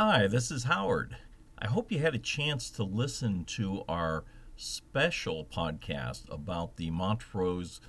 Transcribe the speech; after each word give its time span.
Hi, 0.00 0.28
this 0.28 0.52
is 0.52 0.62
Howard. 0.62 1.16
I 1.58 1.66
hope 1.66 1.90
you 1.90 1.98
had 1.98 2.14
a 2.14 2.20
chance 2.20 2.70
to 2.70 2.84
listen 2.84 3.44
to 3.46 3.82
our 3.88 4.22
special 4.54 5.44
podcast 5.44 6.32
about 6.32 6.76
the 6.76 6.92
Montrose 6.92 7.80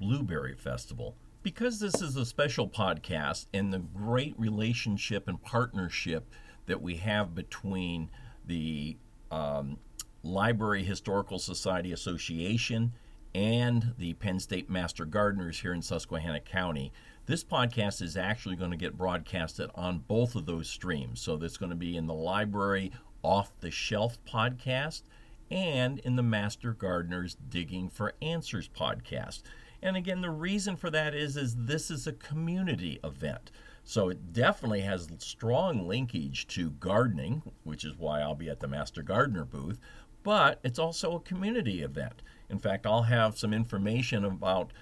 Blueberry 0.00 0.54
Festival. 0.54 1.14
Because 1.42 1.78
this 1.78 2.00
is 2.00 2.16
a 2.16 2.24
special 2.24 2.66
podcast 2.66 3.48
and 3.52 3.70
the 3.70 3.80
great 3.80 4.34
relationship 4.38 5.28
and 5.28 5.42
partnership 5.42 6.30
that 6.64 6.80
we 6.80 6.96
have 6.96 7.34
between 7.34 8.10
the 8.46 8.96
um, 9.30 9.76
Library 10.22 10.84
Historical 10.84 11.38
Society 11.38 11.92
Association 11.92 12.94
and 13.34 13.92
the 13.98 14.14
Penn 14.14 14.40
State 14.40 14.70
Master 14.70 15.04
Gardeners 15.04 15.60
here 15.60 15.74
in 15.74 15.82
Susquehanna 15.82 16.40
County. 16.40 16.94
This 17.26 17.42
podcast 17.42 18.02
is 18.02 18.16
actually 18.16 18.54
going 18.54 18.70
to 18.70 18.76
get 18.76 18.96
broadcasted 18.96 19.68
on 19.74 20.04
both 20.06 20.36
of 20.36 20.46
those 20.46 20.68
streams. 20.68 21.20
So 21.20 21.36
that's 21.36 21.56
going 21.56 21.70
to 21.70 21.76
be 21.76 21.96
in 21.96 22.06
the 22.06 22.14
library 22.14 22.92
off 23.24 23.50
the 23.58 23.72
shelf 23.72 24.16
podcast 24.24 25.02
and 25.50 25.98
in 25.98 26.14
the 26.14 26.22
Master 26.22 26.72
Gardeners 26.72 27.34
Digging 27.34 27.88
for 27.88 28.14
Answers 28.22 28.68
podcast. 28.68 29.42
And 29.82 29.96
again, 29.96 30.20
the 30.20 30.30
reason 30.30 30.76
for 30.76 30.88
that 30.90 31.16
is 31.16 31.36
is 31.36 31.56
this 31.56 31.90
is 31.90 32.06
a 32.06 32.12
community 32.12 33.00
event. 33.02 33.50
So 33.82 34.08
it 34.08 34.32
definitely 34.32 34.82
has 34.82 35.08
strong 35.18 35.88
linkage 35.88 36.46
to 36.48 36.70
gardening, 36.70 37.42
which 37.64 37.84
is 37.84 37.98
why 37.98 38.20
I'll 38.20 38.36
be 38.36 38.48
at 38.48 38.60
the 38.60 38.68
Master 38.68 39.02
Gardener 39.02 39.44
booth, 39.44 39.80
but 40.22 40.60
it's 40.62 40.78
also 40.78 41.16
a 41.16 41.20
community 41.20 41.82
event. 41.82 42.22
In 42.48 42.60
fact, 42.60 42.86
I'll 42.86 43.02
have 43.02 43.36
some 43.36 43.52
information 43.52 44.24
about 44.24 44.72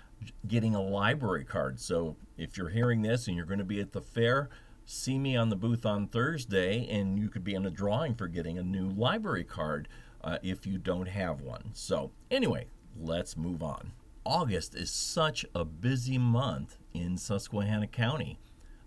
getting 0.47 0.75
a 0.75 0.83
library 0.83 1.45
card. 1.45 1.81
So 1.81 2.17
if 2.37 2.57
you're 2.57 2.71
hearing 2.71 3.03
this 3.03 3.27
and 3.27 3.37
you're 3.37 3.47
going 3.47 3.59
to 3.59 3.65
be 3.65 3.81
at 3.81 3.93
the 3.93 4.01
fair, 4.01 4.49
see 4.87 5.19
me 5.19 5.37
on 5.37 5.49
the 5.49 5.57
booth 5.57 5.87
on 5.87 6.09
Thursday, 6.09 6.87
and 6.89 7.19
you 7.19 7.29
could 7.29 7.45
be 7.45 7.55
in 7.55 7.67
a 7.67 7.71
drawing 7.71 8.15
for 8.15 8.29
getting 8.29 8.59
a 8.59 8.63
new 8.63 8.89
library 8.89 9.45
card 9.45 9.89
uh, 10.23 10.39
if 10.43 10.67
you 10.67 10.79
don't 10.79 11.09
have 11.09 11.41
one. 11.41 11.71
So, 11.73 12.11
anyway, 12.31 12.67
let's 12.99 13.37
move 13.37 13.63
on. 13.63 13.93
August 14.25 14.75
is 14.75 14.91
such 14.91 15.45
a 15.55 15.65
busy 15.65 16.17
month 16.17 16.79
in 16.95 17.19
Susquehanna 17.19 17.87
County. 17.87 18.39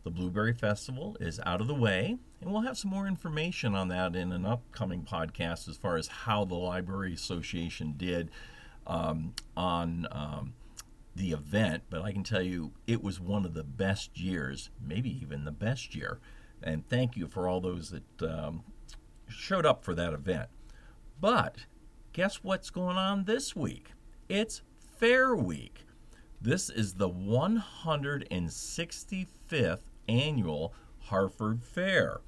The 0.04 0.10
Blueberry 0.10 0.54
Festival 0.54 1.18
is 1.20 1.40
out 1.46 1.62
of 1.62 1.68
the 1.68 1.76
way, 1.76 2.18
and 2.42 2.52
we'll 2.52 2.62
have 2.62 2.78
some 2.78 2.90
more 2.92 3.08
information 3.08 3.76
on 3.76 3.90
that 3.90 4.16
in 4.16 4.32
an 4.32 4.46
upcoming 4.46 5.04
podcast 5.04 5.68
as 5.68 5.78
far 5.78 5.98
as 5.98 6.08
how 6.08 6.46
the 6.46 6.56
Library 6.56 7.14
Association 7.14 7.94
did 7.98 8.32
um, 8.88 9.34
on 9.56 10.08
um, 10.12 10.54
the 11.28 11.36
event. 11.36 11.84
But 11.90 12.04
I 12.04 12.12
can 12.12 12.24
tell 12.24 12.42
you 12.42 12.74
it 12.86 13.04
was 13.04 13.20
one 13.20 13.44
of 13.46 13.54
the 13.54 13.64
best 13.64 14.20
years, 14.20 14.70
maybe 14.82 15.10
even 15.22 15.46
the 15.46 15.52
best 15.52 15.96
year. 15.96 16.20
And 16.64 16.88
thank 16.88 17.18
you 17.18 17.28
for 17.28 17.48
all 17.48 17.62
those 17.62 17.92
that 17.92 18.24
um, 18.24 18.64
showed 19.28 19.66
up 19.66 19.84
for 19.84 19.96
that 19.96 20.14
event. 20.14 20.50
But 21.20 21.66
guess 22.14 22.44
what's 22.44 22.70
going 22.70 22.98
on 22.98 23.24
this 23.26 23.56
week? 23.56 23.92
It's 24.30 24.62
Fair 24.98 25.36
Week. 25.36 25.84
This 26.40 26.70
is 26.70 26.94
the 26.94 27.10
165th 27.10 29.80
annual 30.08 30.74
Harford 31.00 31.64
Fair 31.64 32.22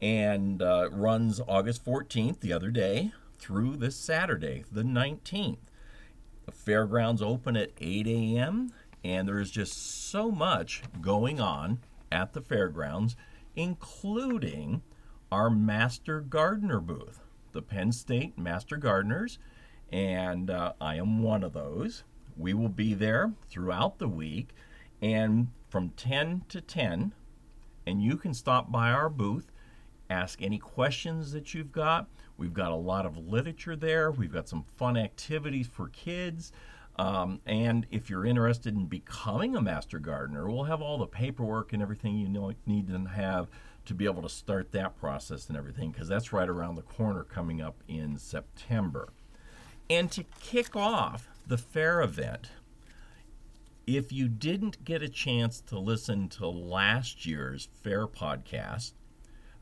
and 0.00 0.62
uh, 0.62 0.88
runs 0.90 1.38
August 1.46 1.84
14th, 1.84 2.40
the 2.40 2.52
other 2.52 2.70
day, 2.70 3.12
through 3.38 3.76
this 3.76 3.94
Saturday, 3.94 4.64
the 4.72 4.82
19th. 4.82 5.58
The 6.46 6.52
fairgrounds 6.52 7.22
open 7.22 7.56
at 7.56 7.70
8 7.80 8.06
a.m., 8.06 8.72
and 9.04 9.26
there's 9.26 9.50
just 9.50 10.10
so 10.10 10.30
much 10.30 10.82
going 11.00 11.40
on 11.40 11.80
at 12.10 12.32
the 12.32 12.40
fairgrounds, 12.40 13.16
including 13.56 14.82
our 15.30 15.50
Master 15.50 16.20
Gardener 16.20 16.80
booth, 16.80 17.20
the 17.52 17.62
Penn 17.62 17.92
State 17.92 18.38
Master 18.38 18.76
Gardeners, 18.76 19.38
and 19.90 20.50
uh, 20.50 20.72
I 20.80 20.96
am 20.96 21.22
one 21.22 21.42
of 21.42 21.52
those. 21.52 22.04
We 22.36 22.54
will 22.54 22.68
be 22.68 22.94
there 22.94 23.32
throughout 23.48 23.98
the 23.98 24.08
week, 24.08 24.50
and 25.00 25.48
from 25.68 25.90
10 25.90 26.44
to 26.48 26.60
10 26.60 27.12
and 27.86 28.02
you 28.02 28.16
can 28.16 28.34
stop 28.34 28.70
by 28.70 28.90
our 28.90 29.08
booth, 29.08 29.50
ask 30.08 30.42
any 30.42 30.58
questions 30.58 31.32
that 31.32 31.54
you've 31.54 31.72
got. 31.72 32.08
We've 32.42 32.52
got 32.52 32.72
a 32.72 32.74
lot 32.74 33.06
of 33.06 33.16
literature 33.16 33.76
there, 33.76 34.10
we've 34.10 34.32
got 34.32 34.48
some 34.48 34.64
fun 34.76 34.96
activities 34.96 35.68
for 35.68 35.90
kids. 35.90 36.50
Um, 36.96 37.40
and 37.46 37.86
if 37.92 38.10
you're 38.10 38.26
interested 38.26 38.74
in 38.74 38.86
becoming 38.86 39.54
a 39.54 39.62
master 39.62 40.00
gardener, 40.00 40.50
we'll 40.50 40.64
have 40.64 40.82
all 40.82 40.98
the 40.98 41.06
paperwork 41.06 41.72
and 41.72 41.80
everything 41.80 42.18
you 42.18 42.28
know, 42.28 42.52
need 42.66 42.88
to 42.88 42.98
have 43.10 43.46
to 43.84 43.94
be 43.94 44.06
able 44.06 44.22
to 44.22 44.28
start 44.28 44.72
that 44.72 44.98
process 44.98 45.46
and 45.46 45.56
everything, 45.56 45.92
because 45.92 46.08
that's 46.08 46.32
right 46.32 46.48
around 46.48 46.74
the 46.74 46.82
corner 46.82 47.22
coming 47.22 47.60
up 47.60 47.76
in 47.86 48.16
September. 48.16 49.10
And 49.88 50.10
to 50.10 50.24
kick 50.40 50.74
off 50.74 51.28
the 51.46 51.56
fair 51.56 52.02
event, 52.02 52.48
if 53.86 54.10
you 54.10 54.26
didn't 54.26 54.84
get 54.84 55.00
a 55.00 55.08
chance 55.08 55.60
to 55.60 55.78
listen 55.78 56.28
to 56.30 56.48
last 56.48 57.24
year's 57.24 57.68
fair 57.84 58.08
podcast 58.08 58.94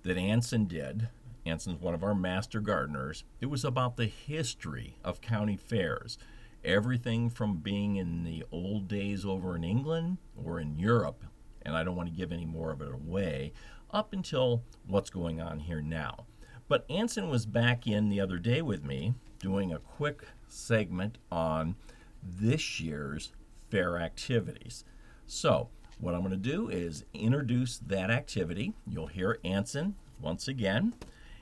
that 0.03 0.17
Anson 0.17 0.65
did, 0.65 1.11
Anson's 1.47 1.81
one 1.81 1.95
of 1.95 2.05
our 2.05 2.15
master 2.15 2.61
gardeners, 2.61 3.25
it 3.41 3.47
was 3.47 3.65
about 3.65 3.97
the 3.97 4.07
history 4.07 4.97
of 5.05 5.21
county 5.21 5.57
fairs. 5.57 6.19
Everything 6.65 7.31
from 7.31 7.57
being 7.57 7.97
in 7.97 8.25
the 8.25 8.45
old 8.53 8.87
days 8.87 9.25
over 9.25 9.57
in 9.57 9.65
England 9.65 10.19
or 10.37 10.61
in 10.61 10.79
Europe, 10.79 11.25
and 11.63 11.75
I 11.75 11.83
don't 11.83 11.97
want 11.97 12.11
to 12.11 12.15
give 12.15 12.33
any 12.33 12.45
more 12.45 12.71
of 12.71 12.83
it 12.83 12.93
away, 12.93 13.53
up 13.91 14.13
until 14.13 14.63
what's 14.87 15.11
going 15.11 15.41
on 15.41 15.61
here 15.61 15.81
now. 15.81 16.27
But 16.69 16.85
Anson 16.89 17.29
was 17.29 17.47
back 17.47 17.87
in 17.87 18.11
the 18.11 18.21
other 18.21 18.39
day 18.39 18.63
with 18.63 18.85
me 18.85 19.15
doing 19.39 19.73
a 19.73 19.79
quick 19.79 20.25
segment 20.49 21.19
on 21.33 21.77
this 22.23 22.79
year's 22.79 23.33
fair 23.71 23.99
activities. 23.99 24.85
So, 25.27 25.69
what 25.99 26.15
I'm 26.15 26.21
going 26.21 26.31
to 26.31 26.37
do 26.37 26.69
is 26.69 27.05
introduce 27.13 27.79
that 27.79 28.11
activity. 28.11 28.75
You'll 28.87 29.09
hear 29.09 29.39
Anson 29.45 29.97
once 30.21 30.49
again, 30.49 30.95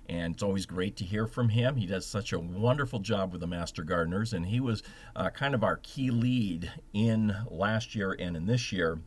and 0.08 0.34
it's 0.34 0.42
always 0.42 0.66
great 0.66 0.96
to 0.96 1.04
hear 1.04 1.26
from 1.26 1.50
him. 1.50 1.76
He 1.76 1.86
does 1.86 2.06
such 2.06 2.32
a 2.32 2.38
wonderful 2.38 3.00
job 3.00 3.32
with 3.32 3.40
the 3.40 3.46
Master 3.46 3.82
Gardeners, 3.82 4.32
and 4.32 4.46
he 4.46 4.60
was 4.60 4.82
uh, 5.14 5.30
kind 5.30 5.54
of 5.54 5.62
our 5.62 5.76
key 5.82 6.10
lead 6.10 6.72
in 6.92 7.36
last 7.50 7.94
year 7.94 8.16
and 8.18 8.36
in 8.36 8.46
this 8.46 8.72
year 8.72 9.00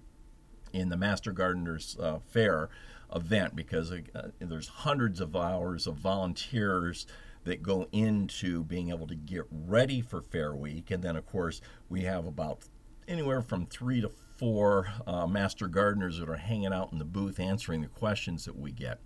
in 0.74 0.90
the 0.90 0.98
Master 0.98 1.32
Gardeners 1.32 1.98
uh, 2.00 2.20
Fair 2.20 2.70
event 3.14 3.56
because 3.56 3.92
uh, 3.92 4.30
there's 4.40 4.68
hundreds 4.68 5.20
of 5.20 5.36
hours 5.36 5.88
of 5.88 5.96
volunteers 5.96 7.06
that 7.44 7.64
go 7.64 7.88
into 7.92 8.64
being 8.64 8.90
able 8.90 9.08
to 9.08 9.16
get 9.16 9.44
ready 9.50 10.02
for 10.02 10.22
Fair 10.22 10.56
Week. 10.56 10.92
And 10.92 11.04
then, 11.04 11.16
of 11.16 11.26
course, 11.26 11.62
we 11.90 12.02
have 12.02 12.26
about 12.26 12.60
anywhere 13.08 13.42
from 13.42 13.66
three 13.66 14.00
to 14.02 14.10
four 14.10 14.88
uh, 15.06 15.28
master 15.28 15.68
gardeners 15.68 16.20
that 16.20 16.30
are 16.30 16.36
hanging 16.36 16.74
out 16.74 16.92
in 16.92 17.00
the 17.00 17.06
booth 17.06 17.40
answering 17.40 17.82
the 17.82 17.88
questions 17.88 18.46
that 18.46 18.58
we 18.58 18.72
get. 18.72 19.00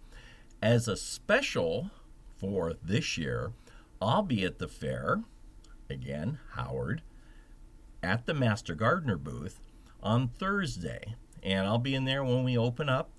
As 0.66 0.88
a 0.88 0.98
special 0.98 1.92
for 2.40 2.74
this 2.82 3.20
year, 3.20 3.52
I'll 4.02 4.24
be 4.24 4.44
at 4.44 4.58
the 4.58 4.68
fair, 4.68 5.22
again, 5.92 6.40
Howard, 6.54 7.04
at 8.02 8.26
the 8.26 8.34
Master 8.34 8.74
Gardener 8.74 9.18
booth 9.18 9.62
on 10.02 10.28
Thursday. 10.28 11.18
And 11.44 11.68
I'll 11.68 11.78
be 11.78 11.94
in 11.94 12.06
there 12.06 12.24
when 12.24 12.44
we 12.44 12.58
open 12.58 12.90
up 12.90 13.12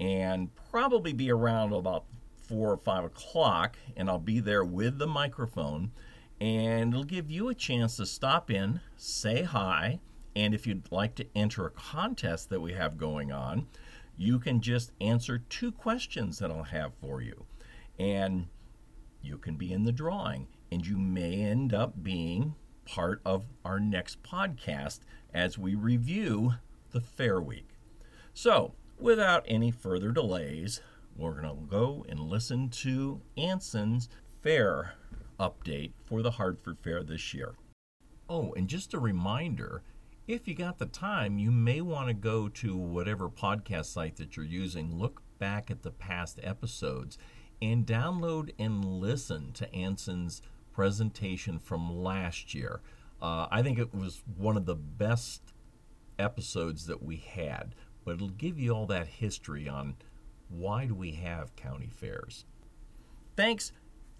and 0.00 0.48
probably 0.70 1.12
be 1.12 1.30
around 1.30 1.74
about 1.74 2.06
four 2.40 2.72
or 2.72 2.78
five 2.78 3.04
o'clock. 3.04 3.76
And 3.98 4.08
I'll 4.08 4.18
be 4.18 4.40
there 4.40 4.64
with 4.64 4.96
the 4.96 5.06
microphone. 5.06 5.90
And 6.40 6.94
it'll 6.94 7.04
give 7.04 7.30
you 7.30 7.50
a 7.50 7.54
chance 7.54 7.98
to 7.98 8.06
stop 8.06 8.50
in, 8.50 8.80
say 8.96 9.42
hi, 9.42 10.00
and 10.34 10.54
if 10.54 10.66
you'd 10.66 10.90
like 10.90 11.14
to 11.16 11.26
enter 11.36 11.66
a 11.66 11.70
contest 11.70 12.48
that 12.48 12.60
we 12.60 12.72
have 12.72 12.96
going 12.96 13.30
on, 13.30 13.66
you 14.16 14.38
can 14.38 14.60
just 14.60 14.92
answer 15.00 15.38
two 15.38 15.72
questions 15.72 16.38
that 16.38 16.50
I'll 16.50 16.64
have 16.64 16.94
for 16.94 17.20
you. 17.20 17.46
And 17.98 18.46
you 19.22 19.38
can 19.38 19.56
be 19.56 19.72
in 19.72 19.84
the 19.84 19.92
drawing, 19.92 20.48
and 20.70 20.86
you 20.86 20.98
may 20.98 21.42
end 21.42 21.72
up 21.72 22.02
being 22.02 22.54
part 22.84 23.20
of 23.24 23.46
our 23.64 23.80
next 23.80 24.22
podcast 24.22 25.00
as 25.32 25.58
we 25.58 25.74
review 25.74 26.54
the 26.90 27.00
Fair 27.00 27.40
Week. 27.40 27.68
So, 28.34 28.74
without 28.98 29.44
any 29.46 29.70
further 29.70 30.10
delays, 30.10 30.80
we're 31.16 31.40
going 31.40 31.48
to 31.48 31.66
go 31.70 32.04
and 32.08 32.20
listen 32.20 32.68
to 32.68 33.20
Anson's 33.36 34.08
fair 34.42 34.94
update 35.38 35.92
for 36.04 36.22
the 36.22 36.32
Harford 36.32 36.78
Fair 36.82 37.02
this 37.02 37.32
year. 37.32 37.54
Oh, 38.28 38.52
and 38.54 38.68
just 38.68 38.94
a 38.94 38.98
reminder 38.98 39.82
if 40.26 40.48
you 40.48 40.54
got 40.54 40.78
the 40.78 40.86
time, 40.86 41.38
you 41.38 41.50
may 41.50 41.80
want 41.80 42.08
to 42.08 42.14
go 42.14 42.48
to 42.48 42.76
whatever 42.76 43.28
podcast 43.28 43.86
site 43.86 44.16
that 44.16 44.36
you're 44.36 44.46
using, 44.46 44.96
look 44.96 45.22
back 45.38 45.70
at 45.70 45.82
the 45.82 45.90
past 45.90 46.40
episodes, 46.42 47.18
and 47.60 47.86
download 47.86 48.50
and 48.58 48.84
listen 48.84 49.52
to 49.52 49.72
Anson's 49.74 50.40
presentation 50.72 51.58
from 51.58 52.02
last 52.02 52.54
year. 52.54 52.80
Uh, 53.20 53.46
I 53.50 53.62
think 53.62 53.78
it 53.78 53.94
was 53.94 54.22
one 54.36 54.56
of 54.56 54.66
the 54.66 54.74
best 54.74 55.52
episodes 56.18 56.86
that 56.86 57.02
we 57.02 57.16
had, 57.16 57.74
but 58.04 58.14
it'll 58.14 58.28
give 58.28 58.58
you 58.58 58.72
all 58.72 58.86
that 58.86 59.06
history 59.06 59.68
on 59.68 59.96
why 60.48 60.86
do 60.86 60.94
we 60.94 61.12
have 61.12 61.56
county 61.56 61.90
fairs? 61.90 62.44
Thanks. 63.36 63.72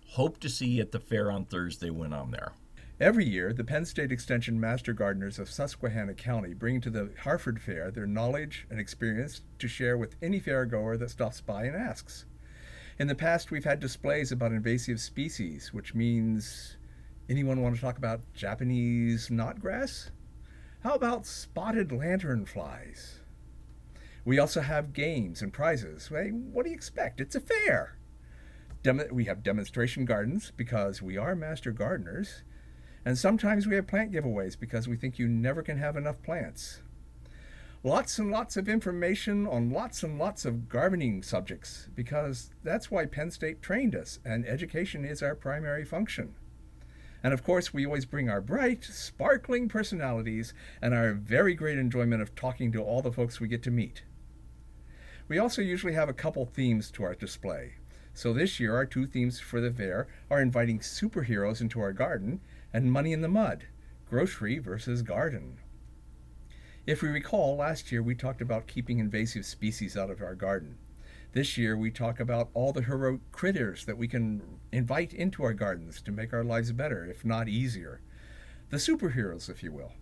Hope 0.08 0.38
to 0.40 0.48
see 0.48 0.66
you 0.66 0.82
at 0.82 0.92
the 0.92 1.00
fair 1.00 1.30
on 1.30 1.46
Thursday 1.46 1.90
when 1.90 2.12
I'm 2.12 2.30
there. 2.30 2.52
Every 3.00 3.24
year, 3.24 3.52
the 3.52 3.64
Penn 3.64 3.86
State 3.86 4.12
Extension 4.12 4.60
Master 4.60 4.92
Gardeners 4.92 5.40
of 5.40 5.50
Susquehanna 5.50 6.14
County 6.14 6.54
bring 6.54 6.80
to 6.80 6.90
the 6.90 7.10
Harford 7.22 7.60
Fair 7.60 7.90
their 7.90 8.06
knowledge 8.06 8.68
and 8.70 8.78
experience 8.78 9.40
to 9.58 9.66
share 9.66 9.98
with 9.98 10.14
any 10.22 10.38
fairgoer 10.38 10.96
that 10.98 11.10
stops 11.10 11.40
by 11.40 11.64
and 11.64 11.74
asks. 11.74 12.24
In 12.96 13.08
the 13.08 13.16
past, 13.16 13.50
we've 13.50 13.64
had 13.64 13.80
displays 13.80 14.30
about 14.30 14.52
invasive 14.52 15.00
species, 15.00 15.74
which 15.74 15.92
means 15.92 16.76
anyone 17.28 17.62
want 17.62 17.74
to 17.74 17.80
talk 17.80 17.98
about 17.98 18.32
Japanese 18.32 19.28
knotgrass? 19.28 20.10
How 20.84 20.94
about 20.94 21.26
spotted 21.26 21.88
lanternflies? 21.88 23.18
We 24.24 24.38
also 24.38 24.60
have 24.60 24.92
games 24.92 25.42
and 25.42 25.52
prizes. 25.52 26.10
Hey, 26.12 26.28
what 26.28 26.62
do 26.62 26.70
you 26.70 26.76
expect? 26.76 27.20
It's 27.20 27.34
a 27.34 27.40
fair. 27.40 27.98
Dem- 28.84 29.02
we 29.10 29.24
have 29.24 29.42
demonstration 29.42 30.04
gardens 30.04 30.52
because 30.56 31.02
we 31.02 31.16
are 31.16 31.34
master 31.34 31.72
gardeners 31.72 32.44
and 33.04 33.18
sometimes 33.18 33.66
we 33.66 33.76
have 33.76 33.86
plant 33.86 34.12
giveaways 34.12 34.58
because 34.58 34.88
we 34.88 34.96
think 34.96 35.18
you 35.18 35.28
never 35.28 35.62
can 35.62 35.78
have 35.78 35.96
enough 35.96 36.22
plants. 36.22 36.80
Lots 37.82 38.18
and 38.18 38.30
lots 38.30 38.56
of 38.56 38.66
information 38.66 39.46
on 39.46 39.70
lots 39.70 40.02
and 40.02 40.18
lots 40.18 40.46
of 40.46 40.70
gardening 40.70 41.22
subjects 41.22 41.88
because 41.94 42.50
that's 42.62 42.90
why 42.90 43.04
Penn 43.04 43.30
State 43.30 43.60
trained 43.60 43.94
us, 43.94 44.20
and 44.24 44.46
education 44.46 45.04
is 45.04 45.22
our 45.22 45.34
primary 45.34 45.84
function. 45.84 46.34
And 47.22 47.34
of 47.34 47.42
course, 47.42 47.74
we 47.74 47.84
always 47.84 48.06
bring 48.06 48.30
our 48.30 48.40
bright, 48.40 48.84
sparkling 48.84 49.68
personalities 49.68 50.54
and 50.80 50.94
our 50.94 51.12
very 51.12 51.54
great 51.54 51.78
enjoyment 51.78 52.22
of 52.22 52.34
talking 52.34 52.72
to 52.72 52.82
all 52.82 53.02
the 53.02 53.12
folks 53.12 53.38
we 53.38 53.48
get 53.48 53.62
to 53.64 53.70
meet. 53.70 54.04
We 55.28 55.38
also 55.38 55.60
usually 55.60 55.94
have 55.94 56.08
a 56.08 56.14
couple 56.14 56.44
themes 56.44 56.90
to 56.92 57.02
our 57.02 57.14
display. 57.14 57.74
So 58.12 58.32
this 58.32 58.60
year, 58.60 58.76
our 58.76 58.86
two 58.86 59.06
themes 59.06 59.40
for 59.40 59.60
the 59.60 59.72
fair 59.72 60.06
are 60.30 60.40
inviting 60.40 60.78
superheroes 60.78 61.60
into 61.60 61.80
our 61.80 61.92
garden 61.92 62.40
and 62.74 62.92
money 62.92 63.12
in 63.12 63.22
the 63.22 63.28
mud 63.28 63.68
grocery 64.10 64.58
versus 64.58 65.00
garden. 65.00 65.58
If 66.86 67.00
we 67.00 67.08
recall, 67.08 67.56
last 67.56 67.90
year 67.90 68.02
we 68.02 68.14
talked 68.14 68.42
about 68.42 68.66
keeping 68.66 68.98
invasive 68.98 69.46
species 69.46 69.96
out 69.96 70.10
of 70.10 70.20
our 70.20 70.34
garden. 70.34 70.76
This 71.32 71.56
year 71.56 71.76
we 71.76 71.90
talk 71.90 72.20
about 72.20 72.50
all 72.52 72.72
the 72.72 72.82
heroic 72.82 73.20
critters 73.32 73.86
that 73.86 73.96
we 73.96 74.06
can 74.06 74.42
invite 74.70 75.14
into 75.14 75.42
our 75.42 75.54
gardens 75.54 76.02
to 76.02 76.12
make 76.12 76.32
our 76.32 76.44
lives 76.44 76.70
better, 76.72 77.06
if 77.06 77.24
not 77.24 77.48
easier. 77.48 78.02
The 78.70 78.76
superheroes, 78.76 79.48
if 79.48 79.62
you 79.62 79.72
will. 79.72 79.92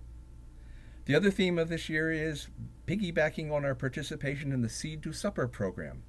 The 1.04 1.14
other 1.14 1.30
theme 1.30 1.58
of 1.58 1.68
this 1.68 1.88
year 1.88 2.10
is 2.10 2.48
piggybacking 2.86 3.52
on 3.52 3.64
our 3.64 3.74
participation 3.74 4.52
in 4.52 4.62
the 4.62 4.68
Seed 4.68 5.02
to 5.04 5.12
Supper 5.12 5.46
program. 5.46 6.02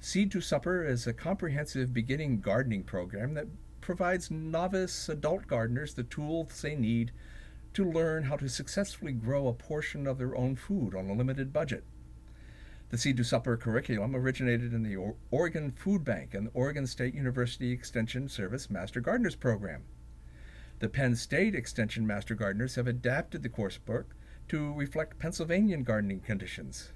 Seed 0.00 0.30
to 0.32 0.40
Supper 0.40 0.84
is 0.84 1.06
a 1.06 1.12
comprehensive 1.12 1.92
beginning 1.92 2.40
gardening 2.40 2.84
program 2.84 3.34
that 3.34 3.48
provides 3.88 4.30
novice 4.30 5.08
adult 5.08 5.46
gardeners 5.46 5.94
the 5.94 6.02
tools 6.02 6.60
they 6.60 6.76
need 6.76 7.10
to 7.72 7.90
learn 7.90 8.24
how 8.24 8.36
to 8.36 8.46
successfully 8.46 9.12
grow 9.12 9.48
a 9.48 9.52
portion 9.54 10.06
of 10.06 10.18
their 10.18 10.36
own 10.36 10.54
food 10.54 10.94
on 10.94 11.08
a 11.08 11.14
limited 11.14 11.54
budget. 11.54 11.84
The 12.90 12.98
Seed 12.98 13.16
to 13.16 13.24
Supper 13.24 13.56
curriculum 13.56 14.14
originated 14.14 14.74
in 14.74 14.82
the 14.82 15.14
Oregon 15.30 15.70
Food 15.70 16.04
Bank 16.04 16.34
and 16.34 16.48
the 16.48 16.50
Oregon 16.52 16.86
State 16.86 17.14
University 17.14 17.72
Extension 17.72 18.28
Service 18.28 18.68
Master 18.68 19.00
Gardeners 19.00 19.36
Program. 19.36 19.84
The 20.80 20.90
Penn 20.90 21.16
State 21.16 21.54
Extension 21.54 22.06
Master 22.06 22.34
Gardeners 22.34 22.74
have 22.74 22.86
adapted 22.86 23.42
the 23.42 23.48
coursework 23.48 24.08
to 24.48 24.74
reflect 24.74 25.18
Pennsylvanian 25.18 25.82
gardening 25.82 26.20
conditions. 26.20 26.92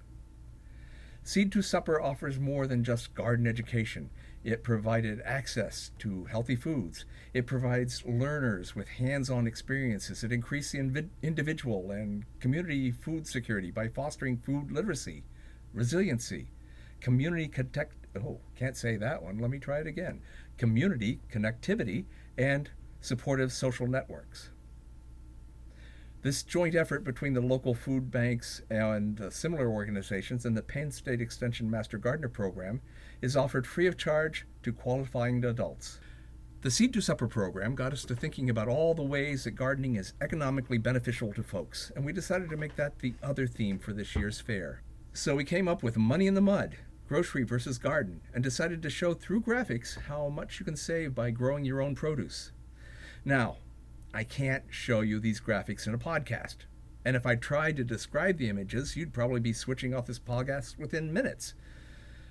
Seed 1.24 1.52
to 1.52 1.62
Supper 1.62 1.98
offers 1.98 2.38
more 2.38 2.66
than 2.66 2.84
just 2.84 3.14
garden 3.14 3.46
education. 3.46 4.10
It 4.44 4.64
provided 4.64 5.20
access 5.24 5.92
to 6.00 6.24
healthy 6.24 6.56
foods. 6.56 7.04
It 7.32 7.46
provides 7.46 8.04
learners 8.04 8.74
with 8.74 8.88
hands 8.88 9.30
on 9.30 9.46
experiences. 9.46 10.24
It 10.24 10.32
increased 10.32 10.72
the 10.72 11.08
individual 11.22 11.92
and 11.92 12.24
community 12.40 12.90
food 12.90 13.26
security 13.26 13.70
by 13.70 13.88
fostering 13.88 14.38
food 14.38 14.72
literacy, 14.72 15.22
resiliency, 15.72 16.50
community 17.00 17.46
connect. 17.46 17.94
Oh, 18.16 18.40
can't 18.56 18.76
say 18.76 18.96
that 18.96 19.22
one. 19.22 19.38
Let 19.38 19.50
me 19.50 19.58
try 19.58 19.78
it 19.78 19.86
again. 19.86 20.22
Community 20.58 21.20
connectivity 21.32 22.06
and 22.36 22.70
supportive 23.00 23.52
social 23.52 23.86
networks. 23.86 24.50
This 26.22 26.44
joint 26.44 26.76
effort 26.76 27.02
between 27.02 27.32
the 27.32 27.40
local 27.40 27.74
food 27.74 28.12
banks 28.12 28.62
and 28.70 29.20
uh, 29.20 29.28
similar 29.28 29.68
organizations 29.68 30.46
and 30.46 30.56
the 30.56 30.62
Penn 30.62 30.92
State 30.92 31.20
Extension 31.20 31.68
Master 31.68 31.98
Gardener 31.98 32.28
Program 32.28 32.80
is 33.20 33.36
offered 33.36 33.66
free 33.66 33.88
of 33.88 33.96
charge 33.96 34.46
to 34.62 34.72
qualifying 34.72 35.44
adults. 35.44 35.98
The 36.60 36.70
Seed 36.70 36.92
to 36.92 37.00
Supper 37.00 37.26
program 37.26 37.74
got 37.74 37.92
us 37.92 38.04
to 38.04 38.14
thinking 38.14 38.48
about 38.48 38.68
all 38.68 38.94
the 38.94 39.02
ways 39.02 39.42
that 39.42 39.56
gardening 39.56 39.96
is 39.96 40.12
economically 40.20 40.78
beneficial 40.78 41.32
to 41.32 41.42
folks, 41.42 41.90
and 41.96 42.04
we 42.04 42.12
decided 42.12 42.50
to 42.50 42.56
make 42.56 42.76
that 42.76 43.00
the 43.00 43.14
other 43.20 43.48
theme 43.48 43.80
for 43.80 43.92
this 43.92 44.14
year's 44.14 44.40
fair. 44.40 44.80
So 45.12 45.34
we 45.34 45.42
came 45.42 45.66
up 45.66 45.82
with 45.82 45.96
Money 45.96 46.28
in 46.28 46.34
the 46.34 46.40
Mud, 46.40 46.76
grocery 47.08 47.42
versus 47.42 47.78
garden, 47.78 48.20
and 48.32 48.44
decided 48.44 48.80
to 48.82 48.90
show 48.90 49.12
through 49.12 49.40
graphics 49.40 50.00
how 50.02 50.28
much 50.28 50.60
you 50.60 50.64
can 50.64 50.76
save 50.76 51.16
by 51.16 51.32
growing 51.32 51.64
your 51.64 51.82
own 51.82 51.96
produce. 51.96 52.52
Now, 53.24 53.56
I 54.14 54.24
can't 54.24 54.64
show 54.68 55.00
you 55.00 55.18
these 55.18 55.40
graphics 55.40 55.86
in 55.86 55.94
a 55.94 55.98
podcast. 55.98 56.56
And 57.04 57.16
if 57.16 57.24
I 57.24 57.34
tried 57.34 57.76
to 57.76 57.84
describe 57.84 58.36
the 58.36 58.50
images, 58.50 58.94
you'd 58.94 59.14
probably 59.14 59.40
be 59.40 59.54
switching 59.54 59.94
off 59.94 60.06
this 60.06 60.18
podcast 60.18 60.78
within 60.78 61.12
minutes. 61.12 61.54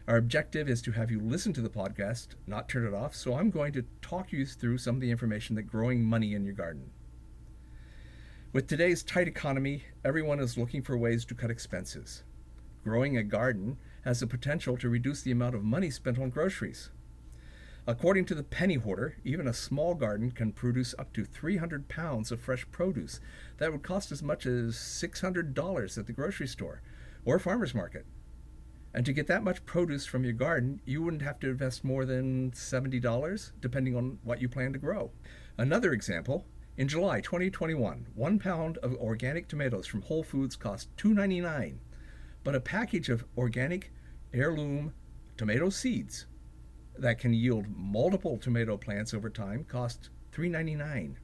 Our 0.07 0.18
objective 0.18 0.69
is 0.69 0.81
to 0.83 0.92
have 0.92 1.10
you 1.10 1.19
listen 1.19 1.54
to 1.54 1.62
the 1.62 1.69
podcast, 1.69 2.30
not 2.45 2.69
turn 2.69 2.86
it 2.86 2.94
off, 2.94 3.16
so 3.16 3.33
I'm 3.33 3.50
going 3.50 3.74
to 3.74 3.86
talk 4.01 4.31
you 4.31 4.45
through 4.45 4.78
some 4.78 4.95
of 4.95 5.01
the 5.01 5.10
information 5.10 5.56
that 5.56 5.63
growing 5.63 6.04
money 6.04 6.36
in 6.36 6.45
your 6.45 6.54
garden. 6.54 6.92
With 8.54 8.68
today's 8.68 9.01
tight 9.01 9.28
economy, 9.28 9.86
everyone 10.06 10.39
is 10.39 10.57
looking 10.57 10.83
for 10.83 10.98
ways 10.98 11.25
to 11.25 11.36
cut 11.36 11.50
expenses. 11.50 12.24
Growing 12.83 13.18
a 13.18 13.24
garden 13.24 13.78
has 14.04 14.19
the 14.19 14.28
potential 14.28 14.78
to 14.78 14.89
reduce 14.89 15.22
the 15.24 15.31
amount 15.31 15.56
of 15.56 15.63
money 15.63 15.89
spent 15.89 16.19
on 16.19 16.30
groceries. 16.30 16.92
According 17.88 18.25
to 18.25 18.36
the 18.36 18.44
Penny 18.44 18.75
Hoarder, 18.75 19.18
even 19.24 19.48
a 19.48 19.54
small 19.54 19.95
garden 19.95 20.30
can 20.30 20.51
produce 20.51 20.94
up 21.00 21.13
to 21.13 21.25
300 21.25 21.88
pounds 21.88 22.31
of 22.31 22.39
fresh 22.39 22.69
produce. 22.72 23.19
That 23.57 23.72
would 23.72 23.81
cost 23.81 24.12
as 24.12 24.22
much 24.22 24.45
as 24.45 24.75
$600 24.75 25.98
at 25.98 26.06
the 26.06 26.13
grocery 26.13 26.48
store 26.48 26.83
or 27.25 27.39
farmer's 27.39 27.74
market. 27.74 28.06
And 28.94 29.04
to 29.07 29.13
get 29.13 29.25
that 29.28 29.44
much 29.44 29.66
produce 29.66 30.06
from 30.06 30.24
your 30.24 30.33
garden, 30.33 30.80
you 30.86 31.01
wouldn't 31.01 31.24
have 31.24 31.39
to 31.39 31.50
invest 31.50 31.83
more 31.83 32.06
than 32.06 32.51
$70, 32.51 33.52
depending 33.59 33.95
on 33.95 34.19
what 34.23 34.42
you 34.42 34.47
plan 34.47 34.73
to 34.73 34.80
grow. 34.80 35.11
Another 35.57 35.92
example 35.92 36.45
in 36.78 36.88
July 36.88 37.19
2021, 37.19 38.07
one 38.14 38.38
pound 38.38 38.78
of 38.80 38.94
organic 38.95 39.47
tomatoes 39.47 39.88
from 39.88 40.04
Whole 40.04 40.23
Foods 40.23 40.56
cost 40.56 40.95
$2.99, 40.97 41.78
but 42.44 42.54
a 42.54 42.59
package 42.59 43.09
of 43.09 43.26
organic 43.35 43.92
heirloom 44.33 44.94
tomato 45.35 45.69
seeds 45.69 46.28
that 46.98 47.19
can 47.19 47.33
yield 47.33 47.66
multiple 47.76 48.38
tomato 48.38 48.78
plants 48.78 49.14
over 49.14 49.30
time 49.30 49.64
cost 49.64 50.10
$3.99. 50.33 51.16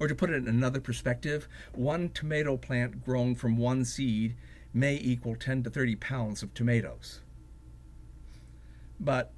Or 0.00 0.08
to 0.08 0.14
put 0.14 0.30
it 0.30 0.36
in 0.36 0.48
another 0.48 0.80
perspective, 0.80 1.48
one 1.72 2.08
tomato 2.10 2.56
plant 2.56 3.04
grown 3.04 3.34
from 3.34 3.56
one 3.56 3.84
seed 3.84 4.36
may 4.72 4.96
equal 4.96 5.36
10 5.36 5.62
to 5.62 5.70
30 5.70 5.96
pounds 5.96 6.42
of 6.42 6.52
tomatoes. 6.52 7.20
But 8.98 9.32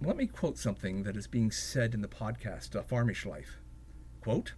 let 0.00 0.16
me 0.16 0.26
quote 0.26 0.58
something 0.58 1.04
that 1.04 1.16
is 1.16 1.26
being 1.26 1.50
said 1.50 1.94
in 1.94 2.02
the 2.02 2.08
podcast, 2.08 2.74
A 2.74 2.82
Farmish 2.82 3.24
Life. 3.24 3.58
Quote, 4.20 4.54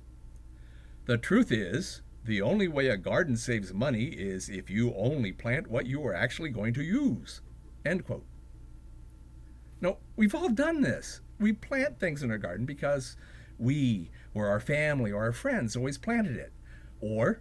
The 1.05 1.19
truth 1.19 1.53
is, 1.53 2.03
the 2.25 2.43
only 2.43 2.67
way 2.67 2.89
a 2.89 2.97
garden 2.97 3.37
saves 3.37 3.73
money 3.73 4.07
is 4.07 4.49
if 4.49 4.69
you 4.69 4.93
only 4.97 5.31
plant 5.31 5.69
what 5.69 5.87
you 5.87 6.05
are 6.05 6.15
actually 6.15 6.51
going 6.51 6.75
to 6.75 6.83
use. 6.83 7.41
End 7.85 8.05
quote. 8.05 8.27
No, 9.81 9.99
we've 10.17 10.35
all 10.35 10.49
done 10.49 10.81
this. 10.81 11.21
We 11.39 11.53
plant 11.53 11.99
things 11.99 12.23
in 12.23 12.31
our 12.31 12.39
garden 12.39 12.65
because 12.67 13.17
we 13.59 14.11
or 14.35 14.49
our 14.49 14.61
family 14.61 15.13
or 15.13 15.23
our 15.23 15.33
friends 15.33 15.77
always 15.77 15.99
planted 15.99 16.37
it. 16.37 16.53
Or 17.01 17.41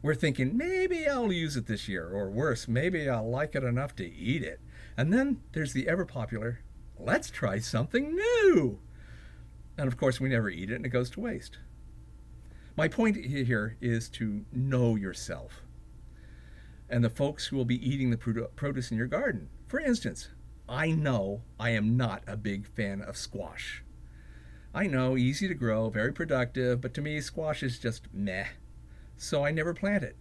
we're 0.00 0.14
thinking, 0.14 0.56
maybe 0.56 1.06
I'll 1.06 1.32
use 1.32 1.56
it 1.56 1.66
this 1.66 1.88
year. 1.88 2.08
Or 2.08 2.30
worse, 2.30 2.66
maybe 2.66 3.08
I'll 3.08 3.28
like 3.28 3.54
it 3.54 3.64
enough 3.64 3.94
to 3.96 4.10
eat 4.10 4.42
it. 4.42 4.60
And 4.96 5.12
then 5.12 5.42
there's 5.52 5.72
the 5.72 5.88
ever 5.88 6.04
popular, 6.04 6.60
let's 6.98 7.30
try 7.30 7.58
something 7.58 8.14
new. 8.14 8.78
And 9.78 9.88
of 9.88 9.96
course, 9.96 10.20
we 10.20 10.28
never 10.28 10.50
eat 10.50 10.70
it 10.70 10.76
and 10.76 10.86
it 10.86 10.90
goes 10.90 11.10
to 11.10 11.20
waste. 11.20 11.58
My 12.76 12.88
point 12.88 13.16
here 13.16 13.76
is 13.80 14.08
to 14.10 14.44
know 14.52 14.96
yourself 14.96 15.62
and 16.88 17.02
the 17.02 17.10
folks 17.10 17.46
who 17.46 17.56
will 17.56 17.64
be 17.64 17.88
eating 17.88 18.10
the 18.10 18.48
produce 18.54 18.90
in 18.90 18.98
your 18.98 19.06
garden. 19.06 19.48
For 19.66 19.80
instance, 19.80 20.28
I 20.72 20.90
know 20.90 21.42
I 21.60 21.68
am 21.70 21.98
not 21.98 22.22
a 22.26 22.34
big 22.34 22.66
fan 22.66 23.02
of 23.02 23.18
squash. 23.18 23.84
I 24.72 24.86
know, 24.86 25.18
easy 25.18 25.46
to 25.46 25.54
grow, 25.54 25.90
very 25.90 26.14
productive, 26.14 26.80
but 26.80 26.94
to 26.94 27.02
me, 27.02 27.20
squash 27.20 27.62
is 27.62 27.78
just 27.78 28.08
meh. 28.10 28.46
So 29.18 29.44
I 29.44 29.50
never 29.50 29.74
plant 29.74 30.02
it. 30.02 30.16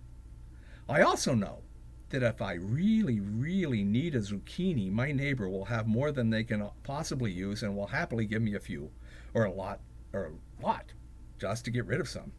I 0.89 1.03
also 1.03 1.33
know 1.33 1.59
that 2.09 2.21
if 2.21 2.41
I 2.41 2.55
really, 2.55 3.21
really 3.21 3.85
need 3.85 4.13
a 4.13 4.19
zucchini, 4.19 4.91
my 4.91 5.13
neighbor 5.13 5.47
will 5.47 5.65
have 5.65 5.87
more 5.87 6.11
than 6.11 6.31
they 6.31 6.43
can 6.43 6.69
possibly 6.83 7.31
use 7.31 7.63
and 7.63 7.73
will 7.73 7.87
happily 7.87 8.25
give 8.25 8.41
me 8.41 8.53
a 8.53 8.59
few, 8.59 8.91
or 9.33 9.45
a 9.45 9.53
lot, 9.53 9.79
or 10.11 10.33
a 10.59 10.61
lot, 10.61 10.91
just 11.39 11.63
to 11.63 11.71
get 11.71 11.85
rid 11.85 12.01
of 12.01 12.09
some. 12.09 12.33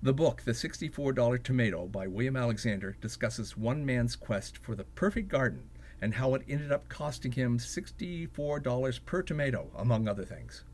The 0.00 0.14
book, 0.14 0.44
The 0.46 0.52
$64 0.52 1.42
Tomato 1.42 1.88
by 1.88 2.06
William 2.06 2.36
Alexander, 2.38 2.96
discusses 3.02 3.54
one 3.54 3.84
man's 3.84 4.16
quest 4.16 4.56
for 4.56 4.74
the 4.74 4.84
perfect 4.84 5.28
garden 5.28 5.68
and 6.02 6.14
how 6.14 6.34
it 6.34 6.42
ended 6.48 6.72
up 6.72 6.88
costing 6.88 7.30
him 7.30 7.58
$64 7.58 9.04
per 9.06 9.22
tomato, 9.22 9.70
among 9.78 10.08
other 10.08 10.24
things. 10.24 10.64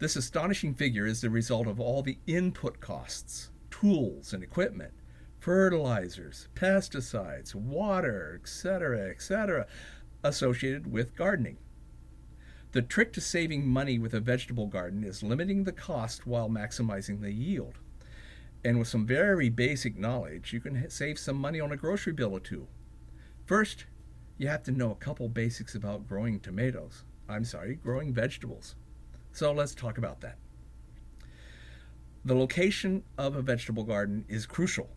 This 0.00 0.16
astonishing 0.16 0.74
figure 0.74 1.06
is 1.06 1.20
the 1.20 1.30
result 1.30 1.68
of 1.68 1.78
all 1.78 2.02
the 2.02 2.18
input 2.26 2.80
costs, 2.80 3.50
tools 3.70 4.32
and 4.32 4.42
equipment, 4.42 4.92
fertilizers, 5.38 6.48
pesticides, 6.56 7.54
water, 7.54 8.40
etc., 8.42 9.08
etc., 9.08 9.68
associated 10.24 10.90
with 10.90 11.14
gardening. 11.14 11.58
The 12.72 12.82
trick 12.82 13.12
to 13.12 13.20
saving 13.20 13.68
money 13.68 13.96
with 13.98 14.12
a 14.12 14.20
vegetable 14.20 14.66
garden 14.66 15.04
is 15.04 15.22
limiting 15.22 15.62
the 15.62 15.72
cost 15.72 16.26
while 16.26 16.48
maximizing 16.48 17.20
the 17.20 17.32
yield. 17.32 17.74
And 18.64 18.78
with 18.80 18.88
some 18.88 19.06
very 19.06 19.50
basic 19.50 19.96
knowledge, 19.96 20.52
you 20.52 20.58
can 20.58 20.90
save 20.90 21.18
some 21.18 21.36
money 21.36 21.60
on 21.60 21.70
a 21.70 21.76
grocery 21.76 22.12
bill 22.12 22.32
or 22.32 22.40
two. 22.40 22.66
First, 23.44 23.86
you 24.38 24.48
have 24.48 24.62
to 24.64 24.72
know 24.72 24.90
a 24.90 24.96
couple 24.96 25.28
basics 25.28 25.74
about 25.74 26.08
growing 26.08 26.40
tomatoes. 26.40 27.04
I'm 27.28 27.44
sorry, 27.44 27.76
growing 27.76 28.12
vegetables. 28.12 28.74
So 29.32 29.52
let's 29.52 29.74
talk 29.74 29.98
about 29.98 30.20
that. 30.20 30.38
The 32.24 32.34
location 32.34 33.02
of 33.18 33.36
a 33.36 33.42
vegetable 33.42 33.84
garden 33.84 34.24
is 34.28 34.46
crucial. 34.46 34.90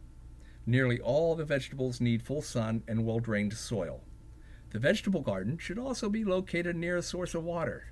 Nearly 0.65 0.99
all 0.99 1.35
the 1.35 1.45
vegetables 1.45 2.01
need 2.01 2.21
full 2.21 2.41
sun 2.41 2.83
and 2.87 3.05
well 3.05 3.19
drained 3.19 3.53
soil. 3.53 4.01
The 4.71 4.79
vegetable 4.79 5.21
garden 5.21 5.57
should 5.57 5.79
also 5.79 6.09
be 6.09 6.23
located 6.23 6.75
near 6.75 6.97
a 6.97 7.01
source 7.01 7.35
of 7.35 7.43
water. 7.43 7.87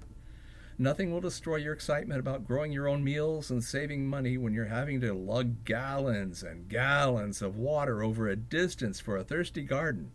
Nothing 0.78 1.12
will 1.12 1.22
destroy 1.22 1.58
your 1.58 1.74
excitement 1.74 2.20
about 2.20 2.48
growing 2.48 2.72
your 2.72 2.88
own 2.88 3.04
meals 3.04 3.52
and 3.52 3.64
saving 3.64 4.08
money 4.08 4.38
when 4.38 4.54
you're 4.54 4.66
having 4.66 5.00
to 5.02 5.14
lug 5.14 5.66
gallons 5.66 6.42
and 6.42 6.68
gallons 6.68 7.42
of 7.42 7.58
water 7.58 8.04
over 8.04 8.28
a 8.28 8.36
distance 8.36 9.00
for 9.00 9.18
a 9.18 9.24
thirsty 9.24 9.62
garden 9.62 10.12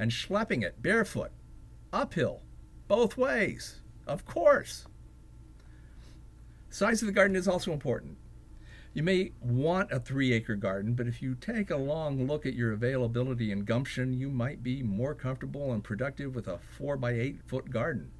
and 0.00 0.10
schlepping 0.10 0.64
it 0.64 0.82
barefoot, 0.82 1.30
uphill, 1.92 2.40
both 2.88 3.18
ways. 3.18 3.80
Of 4.06 4.24
course. 4.24 4.86
Size 6.70 7.02
of 7.02 7.06
the 7.06 7.12
garden 7.12 7.36
is 7.36 7.46
also 7.46 7.72
important. 7.72 8.16
You 8.94 9.02
may 9.02 9.32
want 9.40 9.92
a 9.92 10.00
three 10.00 10.32
acre 10.32 10.56
garden, 10.56 10.94
but 10.94 11.06
if 11.06 11.20
you 11.20 11.34
take 11.34 11.70
a 11.70 11.76
long 11.76 12.26
look 12.26 12.46
at 12.46 12.54
your 12.54 12.72
availability 12.72 13.52
and 13.52 13.66
gumption, 13.66 14.14
you 14.14 14.30
might 14.30 14.62
be 14.62 14.82
more 14.82 15.14
comfortable 15.14 15.72
and 15.72 15.84
productive 15.84 16.34
with 16.34 16.48
a 16.48 16.58
four 16.58 16.96
by 16.96 17.12
eight 17.12 17.42
foot 17.46 17.70
garden 17.70 18.10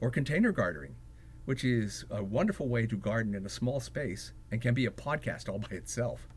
or 0.00 0.10
container 0.10 0.52
gardening, 0.52 0.96
which 1.44 1.64
is 1.64 2.06
a 2.10 2.24
wonderful 2.24 2.66
way 2.66 2.86
to 2.86 2.96
garden 2.96 3.34
in 3.34 3.44
a 3.44 3.50
small 3.50 3.78
space 3.78 4.32
and 4.50 4.62
can 4.62 4.72
be 4.72 4.86
a 4.86 4.90
podcast 4.90 5.50
all 5.50 5.58
by 5.58 5.76
itself. 5.76 6.28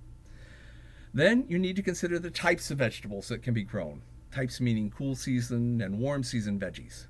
Then 1.14 1.46
you 1.48 1.58
need 1.58 1.78
to 1.78 1.82
consider 1.82 2.20
the 2.20 2.30
types 2.30 2.70
of 2.70 2.80
vegetables 2.80 3.30
that 3.30 3.42
can 3.42 3.54
be 3.54 3.64
grown, 3.64 4.04
types 4.32 4.62
meaning 4.62 4.90
cool 4.90 5.16
season 5.16 5.82
and 5.82 6.00
warm 6.00 6.24
season 6.24 6.60
veggies. 6.60 7.08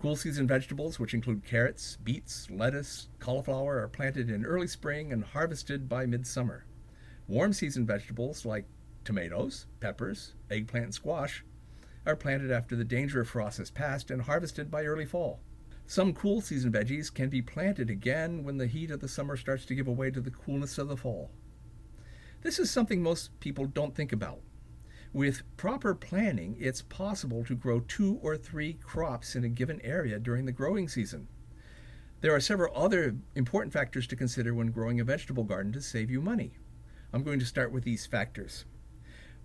Cool 0.00 0.16
season 0.16 0.46
vegetables, 0.46 0.98
which 0.98 1.14
include 1.14 1.46
carrots, 1.46 1.96
beets, 1.96 2.48
lettuce, 2.50 3.08
cauliflower, 3.18 3.80
are 3.80 3.88
planted 3.88 4.30
in 4.30 4.44
early 4.44 4.66
spring 4.66 5.12
and 5.12 5.24
harvested 5.24 5.88
by 5.88 6.04
midsummer. 6.04 6.66
Warm 7.26 7.52
season 7.54 7.86
vegetables 7.86 8.44
like 8.44 8.66
tomatoes, 9.04 9.66
peppers, 9.80 10.34
eggplant, 10.50 10.84
and 10.84 10.94
squash 10.94 11.44
are 12.04 12.14
planted 12.14 12.50
after 12.50 12.76
the 12.76 12.84
danger 12.84 13.20
of 13.20 13.28
frost 13.28 13.58
has 13.58 13.70
passed 13.70 14.10
and 14.10 14.22
harvested 14.22 14.70
by 14.70 14.84
early 14.84 15.06
fall. 15.06 15.40
Some 15.86 16.12
cool 16.12 16.40
season 16.40 16.72
veggies 16.72 17.12
can 17.12 17.28
be 17.28 17.40
planted 17.40 17.90
again 17.90 18.44
when 18.44 18.58
the 18.58 18.66
heat 18.66 18.90
of 18.90 19.00
the 19.00 19.08
summer 19.08 19.36
starts 19.36 19.64
to 19.66 19.74
give 19.74 19.86
way 19.86 20.10
to 20.10 20.20
the 20.20 20.30
coolness 20.30 20.78
of 20.78 20.88
the 20.88 20.96
fall. 20.96 21.30
This 22.42 22.58
is 22.58 22.70
something 22.70 23.02
most 23.02 23.38
people 23.40 23.66
don't 23.66 23.94
think 23.94 24.12
about. 24.12 24.40
With 25.16 25.44
proper 25.56 25.94
planning, 25.94 26.58
it's 26.60 26.82
possible 26.82 27.42
to 27.46 27.54
grow 27.54 27.80
two 27.80 28.18
or 28.20 28.36
three 28.36 28.74
crops 28.74 29.34
in 29.34 29.44
a 29.44 29.48
given 29.48 29.80
area 29.80 30.18
during 30.18 30.44
the 30.44 30.52
growing 30.52 30.90
season. 30.90 31.28
There 32.20 32.34
are 32.34 32.38
several 32.38 32.76
other 32.76 33.16
important 33.34 33.72
factors 33.72 34.06
to 34.08 34.14
consider 34.14 34.52
when 34.52 34.72
growing 34.72 35.00
a 35.00 35.04
vegetable 35.04 35.44
garden 35.44 35.72
to 35.72 35.80
save 35.80 36.10
you 36.10 36.20
money. 36.20 36.58
I'm 37.14 37.22
going 37.22 37.38
to 37.38 37.46
start 37.46 37.72
with 37.72 37.82
these 37.82 38.04
factors. 38.04 38.66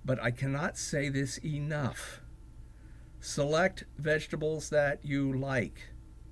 But 0.03 0.21
I 0.21 0.29
cannot 0.29 0.77
say 0.77 1.07
this 1.07 1.37
enough. 1.37 2.19
Select 3.21 3.85
vegetables 3.97 4.69
that 4.71 4.99
you 5.05 5.31
like. 5.31 5.79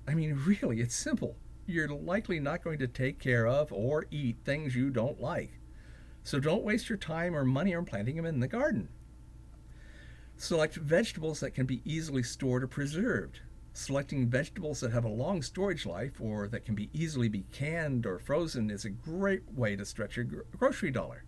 I 0.06 0.12
mean, 0.12 0.38
really, 0.44 0.82
it's 0.82 0.94
simple. 0.94 1.38
You're 1.64 1.88
likely 1.88 2.40
not 2.40 2.62
going 2.62 2.78
to 2.80 2.86
take 2.86 3.18
care 3.18 3.46
of 3.46 3.72
or 3.72 4.04
eat 4.10 4.36
things 4.44 4.76
you 4.76 4.90
don't 4.90 5.18
like. 5.18 5.60
So 6.24 6.40
don't 6.40 6.62
waste 6.62 6.90
your 6.90 6.98
time 6.98 7.34
or 7.34 7.46
money 7.46 7.74
on 7.74 7.86
planting 7.86 8.16
them 8.16 8.26
in 8.26 8.40
the 8.40 8.46
garden. 8.46 8.90
Select 10.42 10.76
vegetables 10.76 11.40
that 11.40 11.50
can 11.50 11.66
be 11.66 11.82
easily 11.84 12.22
stored 12.22 12.62
or 12.62 12.66
preserved. 12.66 13.40
Selecting 13.74 14.26
vegetables 14.26 14.80
that 14.80 14.90
have 14.90 15.04
a 15.04 15.08
long 15.08 15.42
storage 15.42 15.84
life 15.84 16.18
or 16.18 16.48
that 16.48 16.64
can 16.64 16.74
be 16.74 16.88
easily 16.94 17.28
be 17.28 17.44
canned 17.52 18.06
or 18.06 18.18
frozen 18.18 18.70
is 18.70 18.86
a 18.86 18.90
great 18.90 19.42
way 19.52 19.76
to 19.76 19.84
stretch 19.84 20.16
your 20.16 20.24
grocery 20.24 20.90
dollar. 20.90 21.24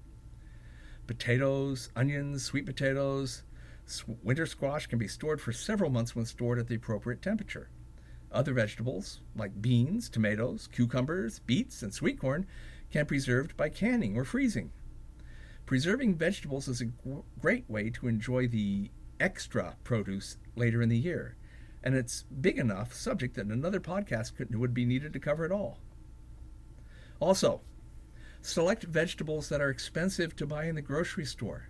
Potatoes, 1.06 1.90
onions, 1.94 2.42
sweet 2.42 2.64
potatoes, 2.64 3.42
winter 4.22 4.46
squash 4.46 4.86
can 4.86 4.98
be 4.98 5.06
stored 5.06 5.42
for 5.42 5.52
several 5.52 5.90
months 5.90 6.16
when 6.16 6.24
stored 6.24 6.58
at 6.58 6.68
the 6.68 6.76
appropriate 6.76 7.20
temperature. 7.20 7.68
Other 8.32 8.54
vegetables, 8.54 9.20
like 9.36 9.60
beans, 9.60 10.08
tomatoes, 10.08 10.70
cucumbers, 10.72 11.40
beets, 11.40 11.82
and 11.82 11.92
sweet 11.92 12.18
corn, 12.18 12.46
can 12.90 13.04
be 13.04 13.08
preserved 13.08 13.58
by 13.58 13.68
canning 13.68 14.16
or 14.16 14.24
freezing. 14.24 14.72
Preserving 15.66 16.16
vegetables 16.16 16.66
is 16.66 16.80
a 16.80 16.90
great 17.40 17.68
way 17.68 17.90
to 17.90 18.08
enjoy 18.08 18.48
the 18.48 18.90
extra 19.20 19.76
produce 19.84 20.38
later 20.56 20.82
in 20.82 20.88
the 20.88 20.98
year. 20.98 21.36
And 21.82 21.94
it's 21.94 22.24
big 22.24 22.58
enough 22.58 22.94
subject 22.94 23.34
that 23.36 23.46
another 23.46 23.80
podcast 23.80 24.36
could, 24.36 24.54
would 24.54 24.74
be 24.74 24.84
needed 24.84 25.12
to 25.12 25.20
cover 25.20 25.44
it 25.44 25.52
all. 25.52 25.80
Also, 27.18 27.60
select 28.40 28.84
vegetables 28.84 29.48
that 29.48 29.60
are 29.60 29.70
expensive 29.70 30.34
to 30.36 30.46
buy 30.46 30.64
in 30.64 30.74
the 30.74 30.82
grocery 30.82 31.24
store. 31.24 31.68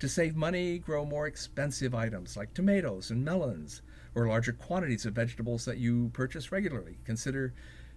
To 0.00 0.08
save 0.08 0.34
money, 0.34 0.78
grow 0.78 1.04
more 1.04 1.26
expensive 1.26 1.94
items 1.94 2.36
like 2.36 2.54
tomatoes 2.54 3.10
and 3.10 3.24
melons, 3.24 3.82
or 4.14 4.26
larger 4.26 4.52
quantities 4.52 5.04
of 5.04 5.14
vegetables 5.14 5.64
that 5.66 5.78
you 5.78 6.10
purchase 6.12 6.50
regularly. 6.50 6.98
Consider 7.04 7.54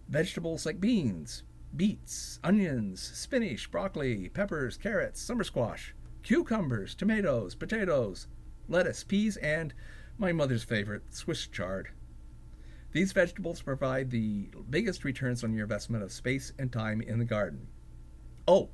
vegetables 0.09 0.65
like 0.65 0.81
beans, 0.81 1.43
beets, 1.75 2.39
onions, 2.43 3.01
spinach, 3.01 3.71
broccoli, 3.71 4.29
peppers, 4.29 4.77
carrots, 4.77 5.21
summer 5.21 5.43
squash, 5.43 5.95
cucumbers, 6.21 6.93
tomatoes, 6.93 7.55
potatoes, 7.55 8.27
lettuce, 8.67 9.03
peas, 9.03 9.37
and 9.37 9.73
my 10.17 10.31
mother's 10.31 10.63
favorite, 10.63 11.03
Swiss 11.09 11.47
chard. 11.47 11.89
These 12.91 13.11
vegetables 13.11 13.61
provide 13.61 14.11
the 14.11 14.49
biggest 14.69 15.03
returns 15.03 15.43
on 15.43 15.53
your 15.53 15.63
investment 15.63 16.03
of 16.03 16.11
space 16.11 16.53
and 16.59 16.71
time 16.71 17.01
in 17.01 17.17
the 17.17 17.25
garden. 17.25 17.67
Oh, 18.47 18.69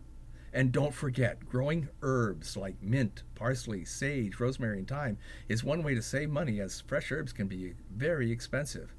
and 0.52 0.72
don't 0.72 0.94
forget, 0.94 1.48
growing 1.48 1.90
herbs 2.02 2.58
like 2.58 2.82
mint, 2.82 3.24
parsley, 3.36 3.86
sage, 3.86 4.40
rosemary, 4.40 4.80
and 4.80 4.88
thyme 4.88 5.18
is 5.48 5.64
one 5.64 5.84
way 5.84 5.94
to 5.94 6.02
save 6.02 6.30
money 6.30 6.60
as 6.60 6.82
fresh 6.82 7.12
herbs 7.12 7.32
can 7.32 7.48
be 7.48 7.76
very 7.96 8.32
expensive. 8.32 8.94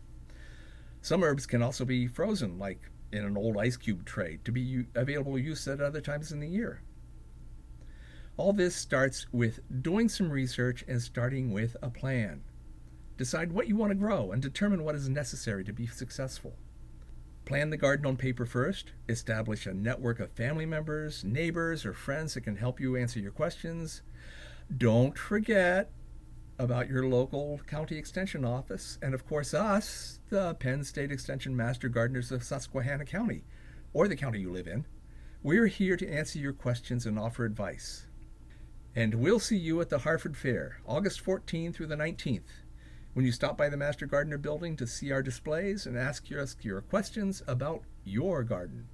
Some 1.03 1.25
herbs 1.25 1.47
can 1.47 1.63
also 1.63 1.85
be 1.85 2.07
frozen, 2.07 2.59
like 2.59 2.91
in 3.13 3.25
an 3.25 3.37
old 3.37 3.57
ice 3.57 3.77
cube 3.77 4.05
tray, 4.05 4.39
to 4.45 4.53
be 4.53 4.87
available 4.95 5.39
use 5.39 5.67
at 5.67 5.81
other 5.81 6.01
times 6.01 6.31
in 6.31 6.41
the 6.41 6.49
year. 6.49 6.83
All 8.41 8.55
this 8.55 8.75
starts 8.75 9.27
with 9.33 9.61
doing 9.83 10.09
some 10.09 10.31
research 10.31 10.83
and 10.89 11.03
starting 11.03 11.53
with 11.53 11.77
a 11.83 11.91
plan. 11.91 12.41
Decide 13.19 13.53
what 13.53 13.69
you 13.69 13.77
want 13.77 13.91
to 13.91 13.95
grow 13.95 14.33
and 14.33 14.41
determine 14.41 14.83
what 14.83 14.95
is 14.95 15.11
necessary 15.11 15.63
to 15.63 15.75
be 15.75 15.87
successful. 15.87 16.55
Plan 17.45 17.69
the 17.69 17.77
garden 17.77 18.07
on 18.07 18.17
paper 18.17 18.47
first. 18.47 18.93
Establish 19.11 19.67
a 19.67 19.75
network 19.75 20.21
of 20.21 20.33
family 20.33 20.65
members, 20.65 21.23
neighbors, 21.23 21.85
or 21.85 21.93
friends 21.93 22.33
that 22.33 22.41
can 22.41 22.57
help 22.57 22.81
you 22.81 22.97
answer 22.97 23.21
your 23.21 23.31
questions. 23.31 24.01
Don't 24.75 25.19
forget 25.19 25.91
about 26.59 26.89
your 26.89 27.07
local 27.07 27.61
county 27.67 27.99
extension 27.99 28.47
office, 28.47 28.99
and 29.03 29.13
of 29.13 29.27
course, 29.29 29.53
us, 29.53 30.19
the 30.31 30.55
Penn 30.55 30.83
State 30.83 31.13
Extension 31.13 31.55
Master 31.55 31.91
Gardeners 31.91 32.33
of 32.33 32.43
Susquehanna 32.43 33.05
County, 33.05 33.45
or 33.93 34.09
the 34.09 34.17
county 34.17 34.41
you 34.41 34.51
live 34.51 34.67
in. 34.67 34.87
We're 35.43 35.67
here 35.67 35.99
to 35.99 36.11
answer 36.11 36.39
your 36.39 36.55
questions 36.55 37.05
and 37.05 37.19
offer 37.19 37.45
advice. 37.45 38.07
And 38.95 39.15
we'll 39.15 39.39
see 39.39 39.57
you 39.57 39.81
at 39.81 39.89
the 39.89 40.01
Harford 40.01 40.37
Fair, 40.37 40.81
August 40.85 41.25
14th 41.25 41.75
through 41.75 41.87
the 41.87 41.97
19th, 41.97 42.65
when 43.13 43.25
you 43.25 43.31
stop 43.31 43.57
by 43.57 43.69
the 43.69 43.77
Master 43.77 44.05
Gardener 44.05 44.39
building 44.39 44.77
to 44.77 44.87
see 44.87 45.13
our 45.13 45.23
displays 45.23 45.87
and 45.87 45.97
ask 45.97 46.25
us 46.33 46.57
your 46.61 46.81
questions 46.81 47.41
about 47.47 47.85
your 48.05 48.43
garden. 48.43 48.89